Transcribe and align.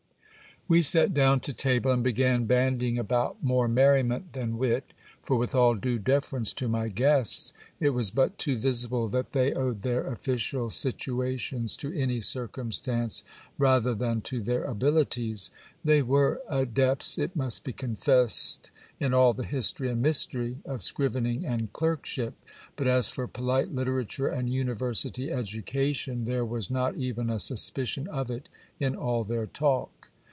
We 0.67 0.81
sat 0.81 1.13
down 1.13 1.41
to 1.41 1.51
table, 1.53 1.91
and 1.91 2.01
began 2.01 2.45
bandying 2.45 2.97
about 2.97 3.43
more 3.43 3.67
merriment 3.67 4.31
than 4.31 4.57
wit; 4.57 4.93
for 5.21 5.35
with 5.35 5.53
all 5.53 5.75
due 5.75 5.99
deference 5.99 6.53
to 6.53 6.69
my 6.69 6.87
guests, 6.87 7.51
it 7.81 7.89
was 7.89 8.09
but 8.09 8.37
too 8.37 8.55
visible 8.55 9.09
that 9.09 9.31
they 9.31 9.53
owed 9.53 9.81
their 9.81 10.07
official 10.13 10.69
situations 10.69 11.75
to 11.75 11.91
any 11.93 12.21
circumstance 12.21 13.23
rather 13.57 13.93
than 13.93 14.21
to 14.21 14.41
their 14.41 14.63
abilities. 14.63 15.51
They 15.83 16.01
were 16.01 16.41
adepts, 16.47 17.17
it 17.17 17.35
must 17.35 17.65
be 17.65 17.73
confessed, 17.73 18.71
in 18.97 19.13
all 19.13 19.33
the 19.33 19.43
history 19.43 19.89
and 19.91 20.01
mystery 20.01 20.59
of 20.63 20.81
scrivening 20.83 21.43
and 21.43 21.73
clerkship; 21.73 22.35
but 22.77 22.87
as 22.87 23.09
for 23.09 23.27
polite 23.27 23.73
literature 23.75 24.27
and 24.29 24.49
university 24.49 25.33
education, 25.33 26.23
there 26.23 26.45
was 26.45 26.69
not 26.71 26.95
even 26.95 27.29
a 27.29 27.39
suspicion 27.41 28.07
of 28.07 28.31
it 28.31 28.47
in 28.79 28.95
all 28.95 29.25
their 29.25 29.47
talk. 29.47 30.07